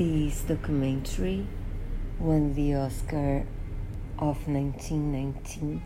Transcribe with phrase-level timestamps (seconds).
[0.00, 1.46] This documentary
[2.18, 3.44] won the Oscar
[4.18, 5.82] of 1919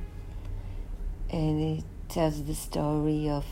[1.33, 3.45] and it tells the story of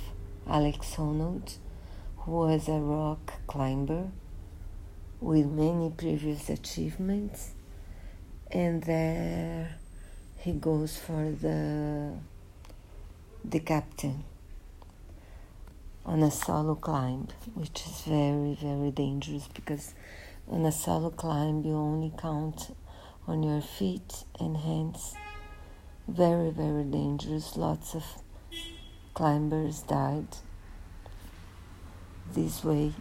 [0.46, 1.56] Alex Honnold,
[2.18, 4.12] who was a rock climber
[5.20, 7.54] with many previous achievements,
[8.52, 9.78] and there
[10.36, 12.12] he goes for the
[13.52, 14.22] El Capitan
[16.06, 19.94] on a solo climb, which is very very dangerous because
[20.52, 22.76] on a solo climb you only count
[23.26, 25.14] on your feet and hands
[26.06, 27.56] very, very dangerous.
[27.56, 28.04] Lots of
[29.14, 30.26] climbers died
[32.34, 32.92] this way.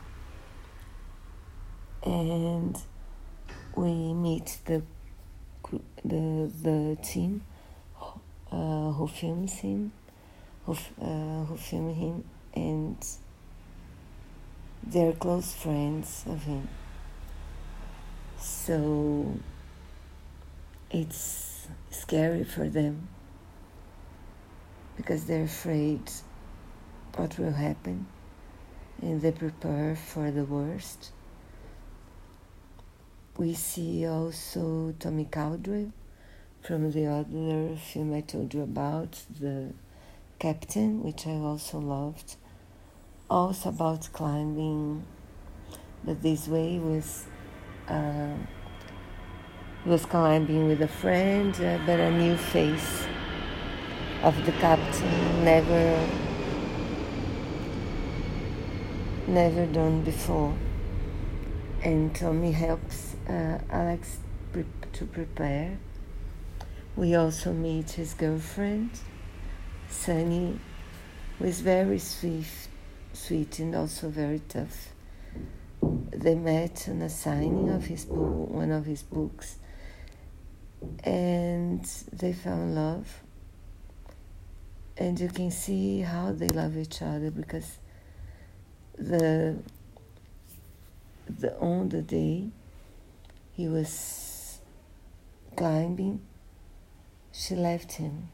[2.03, 2.77] And
[3.75, 4.81] we meet the
[6.03, 7.43] the the team
[8.51, 9.91] uh, who films him,
[10.65, 12.23] who uh, who film him,
[12.55, 12.97] and
[14.83, 16.67] they're close friends of him.
[18.71, 19.37] So
[20.91, 23.09] it's scary for them
[24.95, 26.09] because they're afraid
[27.17, 28.05] what will happen
[29.01, 31.11] and they prepare for the worst.
[33.35, 35.91] We see also Tommy Caldwell
[36.61, 39.73] from the other film I told you about, The
[40.39, 42.37] Captain, which I also loved.
[43.29, 45.03] Also about climbing,
[46.05, 47.25] but this way was.
[47.89, 48.37] Uh,
[49.85, 53.03] was climbing with a friend, uh, but a new face
[54.21, 56.07] of El Capitan never
[59.27, 60.53] never done before.
[61.83, 64.19] And Tommy helps uh, Alex
[64.51, 65.79] pre- to prepare.
[66.95, 68.91] We also meet his girlfriend,
[69.89, 70.59] Sanni,
[71.39, 72.45] who is very sweet,
[73.13, 74.89] sweet and also very tough.
[76.11, 79.57] They met on a signing of his book, one of his books,
[81.03, 83.21] and they fell in love.
[84.97, 87.79] And you can see how they love each other because
[88.97, 89.57] the
[91.27, 92.49] the on the day
[93.53, 94.59] he was
[95.55, 96.21] climbing
[97.31, 98.29] she left him.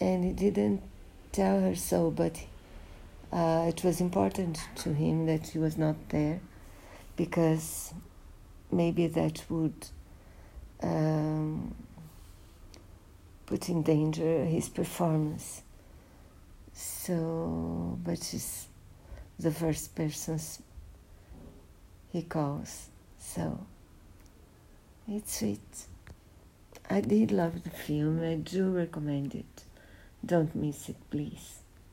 [0.00, 0.82] And he didn't
[1.32, 2.42] tell her so but
[3.32, 6.40] uh, it was important to him that she was not there
[7.16, 7.92] because
[8.70, 9.88] maybe that would
[13.46, 15.62] put in danger his performance.
[16.72, 18.66] So, but she's
[19.38, 20.38] the first person
[22.12, 22.88] he calls.
[23.18, 23.66] So,
[25.08, 25.86] it's sweet.
[26.90, 28.22] I did love the film.
[28.22, 29.64] I do recommend it.
[30.24, 31.60] Don't miss it, please.